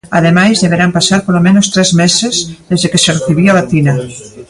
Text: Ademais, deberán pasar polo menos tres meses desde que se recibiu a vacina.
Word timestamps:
Ademais, 0.19 0.61
deberán 0.63 0.95
pasar 0.97 1.19
polo 1.23 1.41
menos 1.47 1.65
tres 1.73 1.89
meses 2.01 2.35
desde 2.69 2.89
que 2.91 3.01
se 3.03 3.15
recibiu 3.17 3.47
a 3.49 3.57
vacina. 3.59 3.93